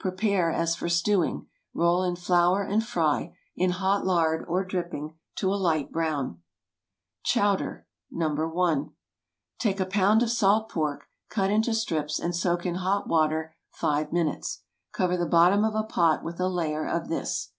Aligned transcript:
Prepare 0.00 0.50
as 0.50 0.74
for 0.74 0.88
stewing; 0.88 1.46
roll 1.72 2.02
in 2.02 2.16
flour, 2.16 2.60
and 2.64 2.84
fry, 2.84 3.36
in 3.54 3.70
hot 3.70 4.04
lard 4.04 4.44
or 4.48 4.64
dripping, 4.64 5.16
to 5.36 5.54
a 5.54 5.54
light 5.54 5.92
brown. 5.92 6.40
CHOWDER 7.22 7.86
(No. 8.10 8.30
1.) 8.34 8.84
✠ 8.84 8.90
Take 9.60 9.78
a 9.78 9.86
pound 9.86 10.24
of 10.24 10.30
salt 10.32 10.68
pork, 10.70 11.06
cut 11.30 11.52
into 11.52 11.72
strips, 11.72 12.18
and 12.18 12.34
soak 12.34 12.66
in 12.66 12.74
hot 12.74 13.06
water 13.06 13.54
five 13.70 14.12
minutes. 14.12 14.64
Cover 14.92 15.16
the 15.16 15.24
bottom 15.24 15.62
of 15.64 15.76
a 15.76 15.84
pot 15.84 16.24
with 16.24 16.40
a 16.40 16.48
layer 16.48 16.84
of 16.84 17.06
this. 17.06 17.52